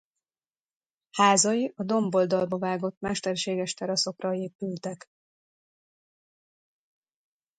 Házai 1.11 1.73
a 1.75 1.83
domboldalba 1.83 2.57
vágott 2.57 2.99
mesterséges 2.99 3.73
teraszokra 3.73 4.33
épültek. 4.33 5.07